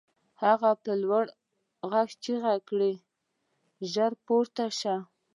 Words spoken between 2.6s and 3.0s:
کړې